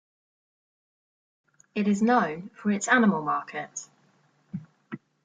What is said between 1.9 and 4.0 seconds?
known for its animal market.